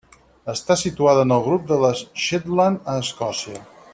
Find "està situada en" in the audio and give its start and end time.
0.53-1.33